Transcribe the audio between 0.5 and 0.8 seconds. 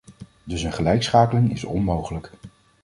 een